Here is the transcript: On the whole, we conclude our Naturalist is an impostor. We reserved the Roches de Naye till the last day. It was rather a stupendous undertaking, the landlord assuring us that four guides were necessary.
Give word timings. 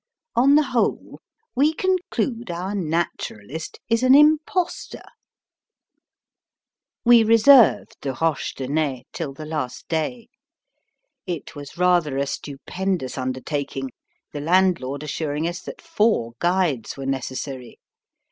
On 0.35 0.55
the 0.55 0.63
whole, 0.63 1.19
we 1.53 1.75
conclude 1.75 2.49
our 2.49 2.73
Naturalist 2.73 3.79
is 3.87 4.01
an 4.01 4.15
impostor. 4.15 5.03
We 7.05 7.23
reserved 7.23 7.97
the 8.01 8.17
Roches 8.19 8.53
de 8.55 8.67
Naye 8.67 9.03
till 9.13 9.31
the 9.31 9.45
last 9.45 9.87
day. 9.89 10.29
It 11.27 11.55
was 11.55 11.77
rather 11.77 12.17
a 12.17 12.25
stupendous 12.25 13.15
undertaking, 13.15 13.91
the 14.33 14.41
landlord 14.41 15.03
assuring 15.03 15.47
us 15.47 15.61
that 15.61 15.79
four 15.83 16.31
guides 16.39 16.97
were 16.97 17.05
necessary. 17.05 17.77